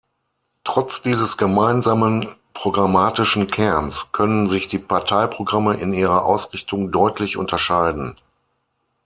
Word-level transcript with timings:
Trotz 0.63 1.03
dieses 1.03 1.37
gemeinsamen 1.37 2.33
programmatischen 2.55 3.51
Kerns 3.51 4.11
können 4.11 4.49
sich 4.49 4.67
die 4.67 4.79
Parteiprogramme 4.79 5.75
in 5.79 5.93
ihrer 5.93 6.25
Ausrichtung 6.25 6.89
deutlich 6.91 7.37
unterscheiden. 7.37 8.17